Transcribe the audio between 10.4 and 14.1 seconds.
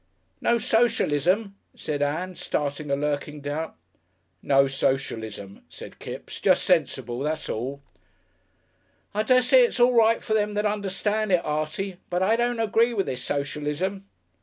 that understand it, Artie, but I don't agree with this socialism."